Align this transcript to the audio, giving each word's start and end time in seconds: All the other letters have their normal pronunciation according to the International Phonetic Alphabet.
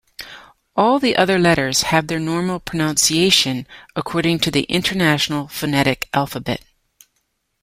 All 0.75 0.97
the 0.97 1.15
other 1.15 1.37
letters 1.37 1.83
have 1.83 2.07
their 2.07 2.19
normal 2.19 2.59
pronunciation 2.59 3.67
according 3.95 4.39
to 4.39 4.49
the 4.49 4.63
International 4.63 5.47
Phonetic 5.47 6.09
Alphabet. 6.11 6.63